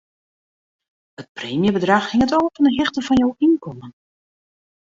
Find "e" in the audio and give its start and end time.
2.67-2.71